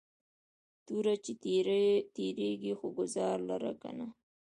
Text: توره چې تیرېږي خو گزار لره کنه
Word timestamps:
توره 0.85 1.15
چې 1.23 1.31
تیرېږي 2.17 2.73
خو 2.79 2.87
گزار 2.99 3.37
لره 3.49 3.71
کنه 3.81 4.07